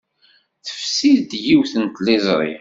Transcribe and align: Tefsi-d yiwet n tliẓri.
Tefsi-d 0.65 1.31
yiwet 1.45 1.73
n 1.81 1.83
tliẓri. 1.95 2.49